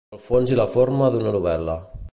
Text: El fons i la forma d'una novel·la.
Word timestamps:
El 0.17 0.19
fons 0.21 0.53
i 0.53 0.57
la 0.59 0.65
forma 0.71 1.11
d'una 1.17 1.35
novel·la. 1.37 1.77